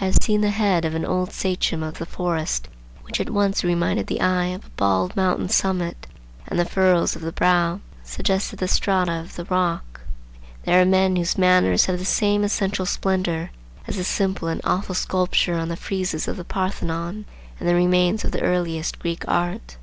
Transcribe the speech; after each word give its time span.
I 0.00 0.04
have 0.04 0.18
seen 0.22 0.42
the 0.42 0.50
head 0.50 0.84
of 0.84 0.94
an 0.94 1.04
old 1.04 1.32
sachem 1.32 1.82
of 1.82 1.98
the 1.98 2.06
forest 2.06 2.68
which 3.02 3.18
at 3.20 3.30
once 3.30 3.64
reminded 3.64 4.06
the 4.06 4.20
eye 4.20 4.44
of 4.46 4.64
a 4.66 4.70
bald 4.76 5.16
mountain 5.16 5.48
summit, 5.48 6.06
and 6.46 6.56
the 6.56 6.64
furrows 6.64 7.16
of 7.16 7.22
the 7.22 7.32
brow 7.32 7.80
suggested 8.04 8.60
the 8.60 8.68
strata 8.68 9.10
of 9.10 9.34
the 9.34 9.44
rock. 9.46 10.02
There 10.66 10.80
are 10.80 10.84
men 10.84 11.16
whose 11.16 11.36
manners 11.36 11.86
have 11.86 11.98
the 11.98 12.04
same 12.04 12.44
essential 12.44 12.86
splendor 12.86 13.50
as 13.88 13.96
the 13.96 14.04
simple 14.04 14.46
and 14.46 14.60
awful 14.62 14.94
sculpture 14.94 15.56
on 15.58 15.66
the 15.66 15.74
friezes 15.74 16.28
of 16.28 16.36
the 16.36 16.44
Parthenon 16.44 17.24
and 17.58 17.68
the 17.68 17.74
remains 17.74 18.22
of 18.24 18.30
the 18.30 18.42
earliest 18.42 19.00
Greek 19.00 19.24
art. 19.26 19.78